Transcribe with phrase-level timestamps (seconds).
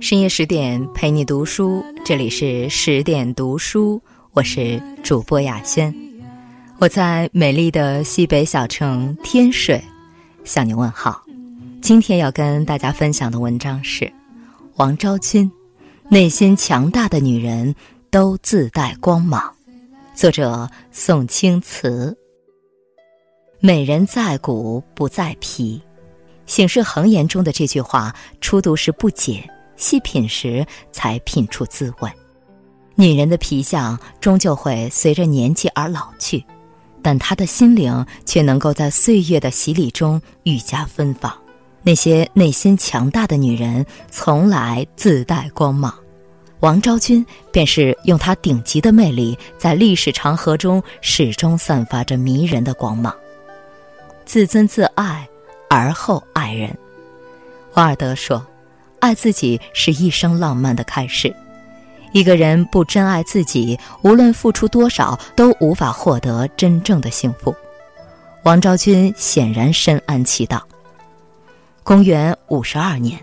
[0.00, 4.00] 深夜十点陪你读书，这里是十点读书，
[4.32, 5.92] 我是主播雅轩，
[6.78, 9.82] 我在美丽的西北小城天水
[10.44, 11.24] 向你问好。
[11.80, 14.12] 今天要跟大家分享的文章是
[14.74, 15.50] 王昭君，
[16.10, 17.74] 内心强大的女人
[18.10, 19.50] 都自带光芒。
[20.14, 22.14] 作者宋清词。
[23.58, 25.80] 美人在骨不在皮。
[26.46, 29.42] 醒世恒言中的这句话，初读时不解，
[29.76, 32.10] 细品时才品出滋味。
[32.94, 36.42] 女人的皮相终究会随着年纪而老去，
[37.02, 41.30] 但她的心灵却能够在岁月的洗礼中愈加芬芳。
[41.82, 45.94] 那些内心强大的女人，从来自带光芒。
[46.60, 53.14] 王昭君便是用她顶级的魅力，在历史长河中始终散发着迷人的光芒。
[54.24, 55.28] 自尊自爱。
[55.68, 56.76] 而后爱人，
[57.72, 58.44] 华尔德说
[59.00, 61.34] ：“爱自己是一生浪漫的开始。
[62.12, 67.54] 一个人不真爱自己，无论付出多少，都无法获得真正的幸福。”
[68.44, 70.66] 王昭君显然深谙其道。
[71.82, 73.18] 公元五十二年，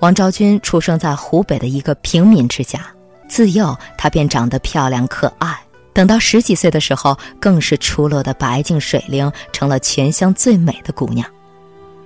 [0.00, 2.80] 王昭君出生在湖北的一个平民之家。
[3.28, 5.58] 自幼，她便长得漂亮可爱。
[5.92, 11.26] 等到十几岁的时候，更是出落的白净水灵，成了全乡最美的姑娘。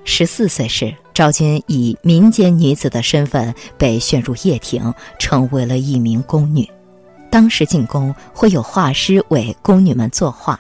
[0.08, 6.66] 十四岁时，昭君以民间女子的身份被选入掖庭，成为了一名宫女。
[7.28, 10.58] 当时进宫会有画师为宫女们作画，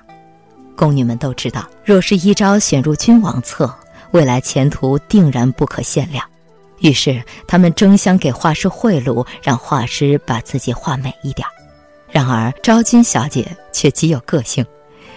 [0.76, 3.72] 宫女们都知道，若是一朝选入君王侧，
[4.10, 6.22] 未来前途定然不可限量。
[6.80, 11.46] 于是，他们争相给画师贿赂，让画师把自己画美一点。
[12.10, 14.66] 然而，昭君小姐却极有个性。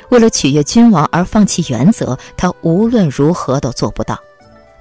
[0.09, 4.19] 为了取悦君王而放弃原则，他无论如何都做不到。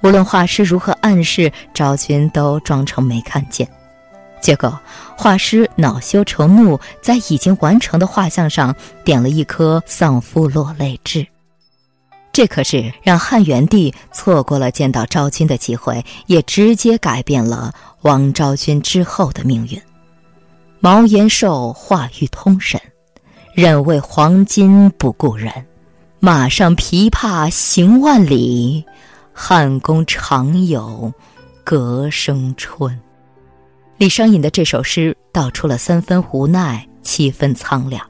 [0.01, 3.67] 无论画师如何暗示，昭君都装成没看见。
[4.41, 4.79] 结果，
[5.17, 8.73] 画师恼羞成怒，在已经完成的画像上
[9.03, 11.27] 点了一颗丧夫落泪痣。
[12.31, 17.73] 这可是让汉元帝错过了见到昭君的机会，也直接改变了
[18.03, 19.81] 王昭君之后的命运。
[20.79, 22.79] 毛延寿画欲通神。
[23.59, 25.51] 忍为黄金不顾人，
[26.21, 28.85] 马上琵琶行万里，
[29.33, 31.11] 汉宫常有
[31.65, 32.97] 隔生春。
[33.97, 38.01] 李商隐的这首诗道出了三分无奈，七分苍凉。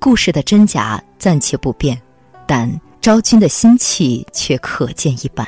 [0.00, 2.00] 故事的真假暂且不辩，
[2.46, 5.46] 但昭君的心气却可见一斑。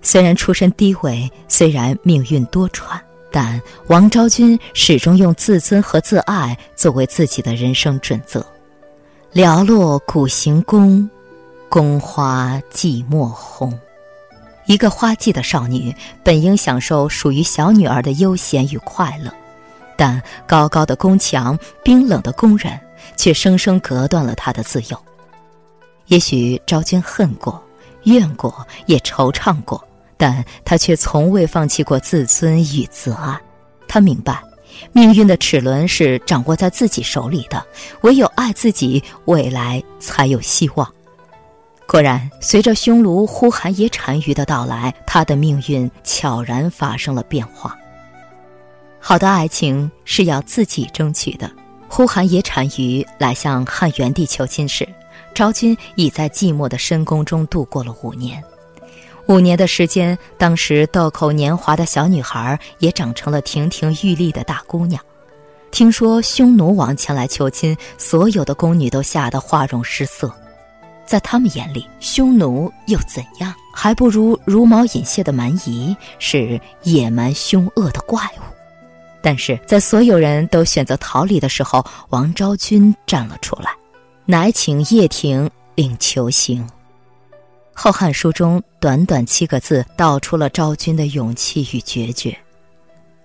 [0.00, 3.00] 虽然出身低微，虽然命运多舛，
[3.34, 8.46] 但王昭君始终用自尊和自爱作为自己的人生准则。
[9.32, 11.10] 寥落古行宫，
[11.68, 13.76] 宫花寂寞红。
[14.66, 15.92] 一个花季的少女
[16.22, 19.34] 本应享受属于小女儿的悠闲与快乐，
[19.96, 22.78] 但高高的宫墙、冰冷的宫人
[23.16, 24.98] 却生生隔断了她的自由。
[26.06, 27.60] 也许昭君恨过、
[28.04, 29.84] 怨过、也惆怅过，
[30.16, 33.38] 但他却从未放弃过自尊与自爱。
[33.88, 34.42] 他明白。
[34.92, 37.64] 命运的齿轮是掌握在自己手里的，
[38.00, 40.92] 唯有爱自己，未来才有希望。
[41.86, 47.78] 果然，随着匈奴呼韩邪单于的到来，他的命运悄然发生了变化。
[48.98, 51.48] 好的爱情是要自己争取的。
[51.86, 54.88] 呼韩邪单于来向汉元帝求亲时，
[55.34, 58.42] 昭君已在寂寞的深宫中度过了五年。
[59.26, 65.02] 五年的时间，当时豆蔻年华的小女孩也长成了亭亭玉立的大姑娘。
[65.70, 70.30] 听说匈奴王前来求亲，所有的宫女都吓得花容失色。
[71.06, 73.52] 在他们眼里，匈奴又怎样？
[73.72, 78.40] 还不如茹毛饮血的蛮夷，是野蛮凶恶的怪物。
[79.20, 83.70] 但是在所有人都选择逃离的时候，王昭君站了出来，
[84.26, 86.62] 乃请叶庭领求行。
[87.74, 92.36] 《后汉书》中短短七个字，道出了昭君的勇气与决绝。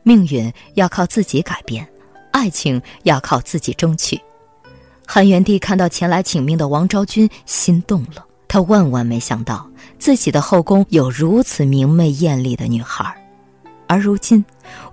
[0.03, 1.87] 命运要靠自己改变，
[2.31, 4.19] 爱情要靠自己争取。
[5.05, 8.25] 汉元帝看到前来请命的王昭君，心动了。
[8.47, 9.69] 他万万没想到，
[9.99, 13.15] 自己的后宫有如此明媚艳丽的女孩。
[13.87, 14.43] 而如今，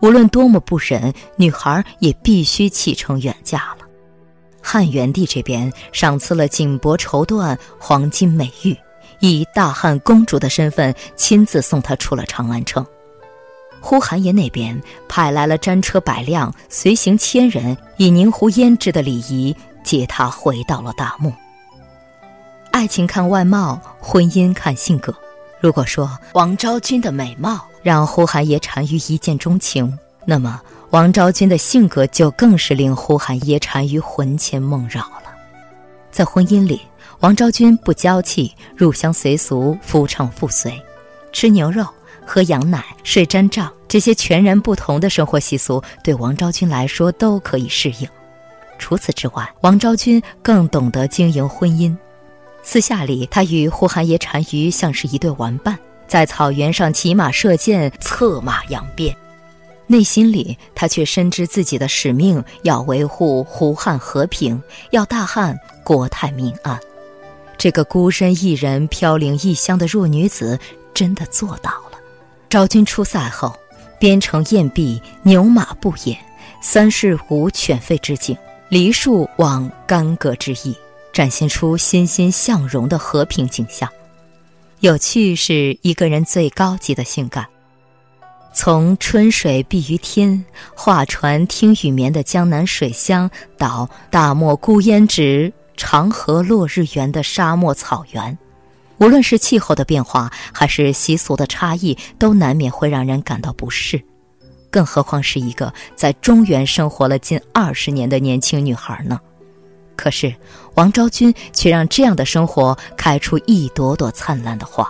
[0.00, 3.87] 无论多么不忍，女孩也必须启程远嫁了。
[4.62, 8.76] 汉元帝这边赏赐了锦帛绸缎、黄金美玉。
[9.20, 12.84] 以大汉公主的身份亲自送她出了长安城。
[13.80, 19.54] 呼韩邪那边派来了战车百辆，随行千人，以宁胡胭脂的礼仪
[19.84, 21.32] 接她回到了大漠。
[22.72, 25.14] 爱情看外貌，婚姻看性格。
[25.60, 30.60] 如果说王昭君的美貌让呼韩邪单于一见钟情，那么
[30.90, 35.22] 王昭君的性格就更是令呼韩邪单于魂牵梦绕了。
[36.10, 36.82] 在婚姻里，
[37.20, 40.80] 王昭君不娇气，入乡随俗，夫唱妇随，
[41.32, 41.84] 吃牛肉、
[42.26, 48.08] 喝羊奶、睡毡帐，这些全然不同的生活习俗，对王昭君来说都可以适应。
[48.78, 51.96] 除此之外，王昭君更懂得经营婚姻。
[52.62, 59.14] 私下里，她与呼韩邪单于像是一对玩伴，在草原上骑马射箭，策马扬鞭；
[59.86, 66.78] 内心里，她却深知自己的使命，要维护胡汉和平，要大汉国泰民安。
[67.58, 70.58] 这个孤身一人飘零异乡的弱女子，
[70.93, 71.99] 真的做到了。
[72.49, 73.55] 昭君出塞后，
[73.99, 76.17] 边城宴毕，牛马不掩，
[76.61, 78.37] 三世无犬吠之境。
[78.69, 80.76] 梨树往干戈之意，
[81.12, 83.88] 展现出欣欣向荣的和平景象。
[84.81, 87.47] 有趣是一个人最高级的性感。
[88.52, 90.44] 从春水碧于天，
[90.75, 98.37] 画船听雨眠的江南水乡，到大漠孤烟直，长河落日圆的沙漠草原，
[98.99, 104.02] 无论是气候的变化，还是习俗的差异，都难免会让人感到不适。
[104.70, 109.20] 更何况是一个在中原生活了近二十年的年轻女孩呢？
[109.94, 110.34] 可是
[110.75, 114.87] 王昭君却让这样的生活开出一朵朵灿烂的花。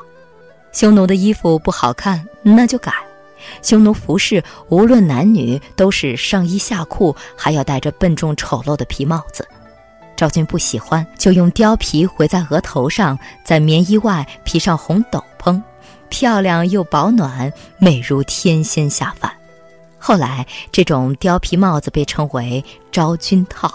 [0.73, 2.93] 匈奴的衣服不好看，那就改；
[3.63, 9.47] 匈奴服饰无论男女都是上衣下裤，还要戴着笨重丑陋的皮帽子。
[10.17, 15.61] 昭君不喜欢，就用貂皮围在额头上，在棉衣外披上红斗篷，
[16.09, 19.31] 漂亮又保暖，美如天仙下凡。
[19.99, 23.73] 后来，这种貂皮帽子被称为“昭君套”。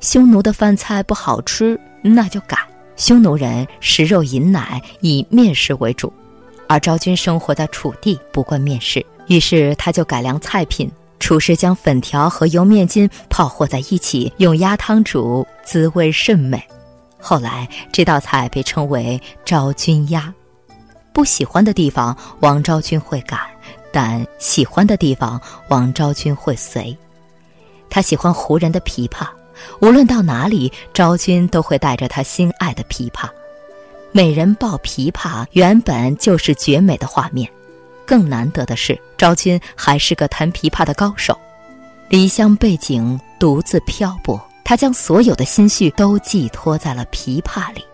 [0.00, 2.58] 匈奴的饭菜不好吃，那就改。
[2.96, 6.12] 匈奴人食肉饮奶，以面食为主，
[6.68, 10.88] 而昭君生活在楚地，不惯面食，于是他就改良菜品。
[11.24, 16.62] 厨师将粉条和油面筋泡和在一起，用鸭汤煮，滋味甚美。
[17.18, 20.30] 后来，这道菜被称为“昭君鸭”。
[21.14, 23.38] 不喜欢的地方，王昭君会改。
[23.90, 26.94] 但喜欢的地方，王昭君会随。
[27.88, 29.26] 他喜欢胡人的琵琶，
[29.80, 33.30] 无论到哪里，昭君都会带着他心爱的琵琶。
[34.12, 37.50] 美人抱琵琶，原本就是绝美的画面。
[38.06, 41.38] 更难得的是，昭君还是个弹琵琶的高手。
[42.08, 47.84] 离乡背井，独自漂泊，他将所有的心绪都寄托在了琵琶里。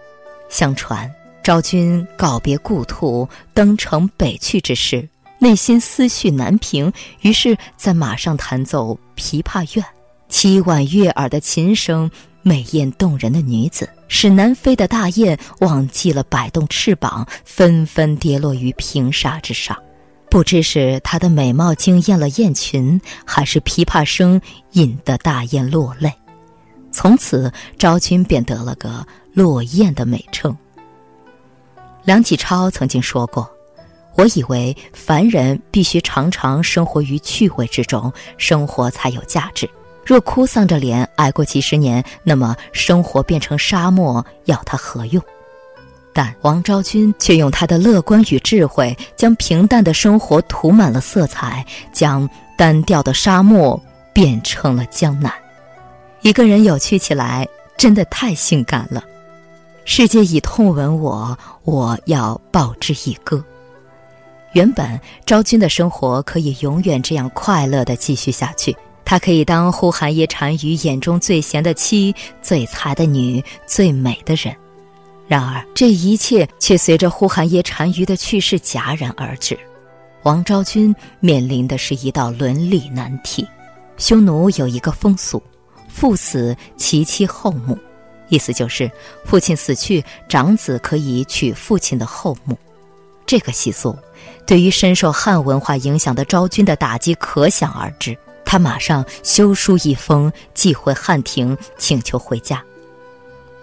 [0.49, 1.11] 相传，
[1.43, 5.09] 昭君告别故土，登城北去之时。
[5.39, 6.93] 内心思绪难平，
[7.23, 9.87] 于是，在马上弹奏琵琶院，
[10.29, 12.11] 凄婉悦耳的琴声，
[12.43, 19.75] 美艳动人的女子，使南飞的大雁忘记了摆动翅膀，纷纷跌落于平沙之上。
[20.31, 24.41] 不知是她的美貌惊艳了雁群，还是琵琶声
[24.73, 26.11] 引得大雁落泪。
[26.93, 30.57] 从此，昭君便得了个落雁的美称。
[32.05, 33.51] 梁启超曾经说过。
[34.17, 39.71] 我以为凡人必须常常生活于趣味之中，生活才有价值。
[40.05, 45.23] 若哭丧着脸挨过几十年，那么生活变成沙漠，要它何用？
[46.21, 55.33] 但王昭君却用她的乐观与智慧，将平淡的生活涂满了色彩，将单调的沙漠变成了江南。
[56.21, 57.49] 一个人有趣起来，
[57.79, 59.03] 真的太性感了。
[59.87, 61.35] 世界以痛吻我，
[61.65, 63.43] 我要报之以歌。
[64.53, 74.55] 原本昭君的生活可以永远这样快乐地继续下去，她可以当呼韩邪单于眼中最贤的妻、最才的女、最美的人。
[75.31, 79.57] 然而这一切却随着呼韩邪单于的去世戛然而止。
[80.25, 83.47] 王昭君面临的是一道伦理难题。
[83.97, 85.41] 匈奴有一个风俗，
[85.89, 87.79] 父死其妻后母，
[88.29, 88.91] 意思就是
[89.25, 92.59] 父亲死去，长子可以娶父亲的后母。
[93.25, 93.97] 这个习俗，
[94.45, 98.19] 对于深受汉文化影响的昭君的打击可想而知。
[98.45, 102.61] 她马上修书一封，寄回汉庭，请求回家。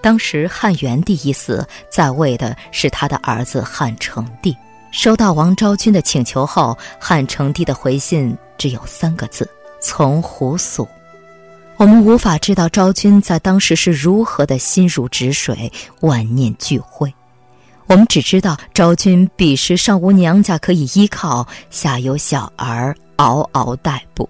[0.07, 4.55] 当时汉元帝一死，在位的是他的儿子汉成帝。
[4.89, 9.45] 收到王昭君的请求后，汉成帝的回信只有三个字
[9.83, 10.87] ：“从胡俗。”
[11.75, 17.13] 我们无法知道昭君在当时是如何的心如止水，万念俱灰。
[17.87, 24.29] 我们只知道昭君彼时上无娘家可以依靠，下有小儿嗷嗷待哺，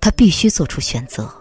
[0.00, 1.32] 她必须做出选择。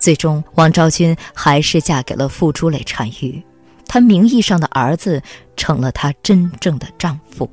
[0.00, 3.40] 最终，王昭君还是嫁给了傅朱磊单于，
[3.86, 5.22] 她名义上的儿子
[5.56, 7.48] 成了她真正的丈夫。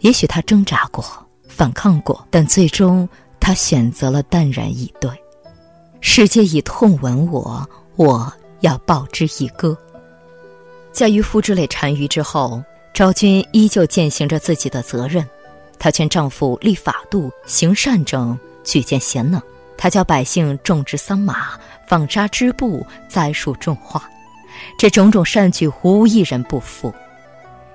[0.00, 1.04] 也许她挣扎过，
[1.48, 5.08] 反抗过，但最终她选择了淡然以对。
[6.00, 8.30] 世界以痛吻我，我
[8.60, 9.78] 要报之以歌。
[10.92, 15.24] 在与夫之磊单于之后，昭君依旧践行着自己的责任。
[15.78, 19.40] 她劝丈夫立法度、行善政、举荐贤能。
[19.84, 24.02] 他教百姓种植桑麻、纺纱织布、栽树种花。
[24.78, 26.90] 这种种善举，无一人不服。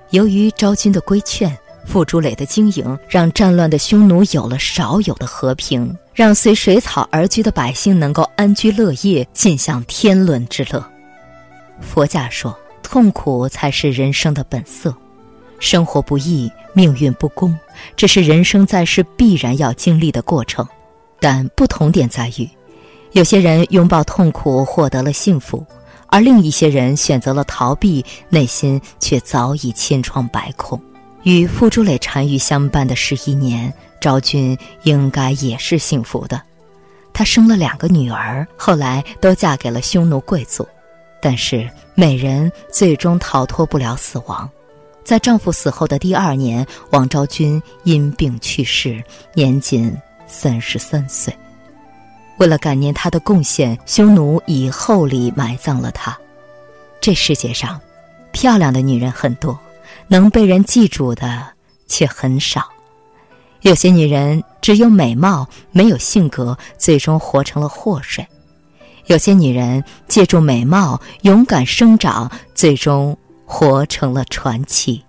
[0.10, 10.84] 由于昭君的规劝，傅朱磊的经营，让战乱的匈奴有了少有的和平，让随水草而居的百姓能够安居乐业，尽享天伦之乐。
[11.80, 12.58] 佛家说。
[12.82, 14.92] 痛苦才是人生的本色，
[15.60, 17.56] 生活不易，命运不公，
[17.96, 20.68] 这是人生在世必然要经历的过程。
[21.20, 22.50] 但不同点在于，
[23.12, 25.66] 有些人拥抱痛苦获得了幸福，
[26.08, 30.82] 而另一些人选择了逃避，内心却早已千疮百孔。
[31.24, 36.42] 与傅朱磊单于相伴的十一年，昭君应该也是幸福的。
[37.12, 40.66] 她生了两个女儿，后来都嫁给了匈奴贵族。
[41.22, 44.50] 但是美人最终逃脱不了死亡，
[45.04, 49.94] 在丈夫死后的第二年，王昭君因病去世，年仅
[50.30, 51.36] 三十三岁。
[52.38, 56.18] 为了感念她的贡献，匈奴以厚礼埋葬了她。
[57.02, 57.82] 这世界上，
[58.32, 59.60] 漂亮的女人很多，
[60.08, 61.46] 能被人记住的
[61.88, 62.70] 却很少。
[63.62, 68.26] 有些女人只有美貌，没有性格，最终活成了祸水。
[69.08, 75.04] 有些女人借助美貌勇敢生长，最终活成了传奇。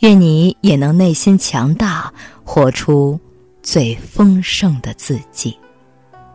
[0.00, 2.12] 愿你也能内心强大，
[2.44, 3.18] 活出
[3.62, 5.56] 最丰盛的自己。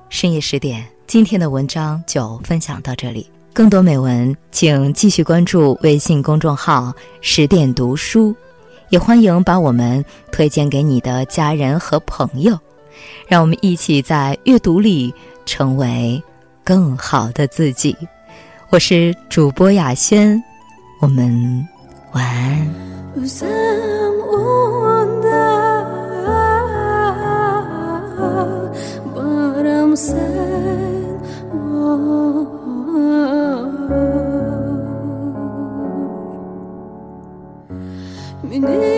[0.10, 3.30] 深夜十点，今天的文章就分享到这里。
[3.54, 8.36] 更多美文，请继续关注微信公众号“十点读书”，
[8.90, 12.58] 也欢迎把我们推荐给你的家人和朋友，
[13.28, 15.14] 让我们一起在阅读里
[15.46, 16.22] 成为。
[16.64, 17.96] 更好的自己，
[18.72, 20.38] 我是主播雅轩，
[21.00, 21.66] 我们
[22.12, 22.68] 晚安。
[38.44, 38.97] Minute.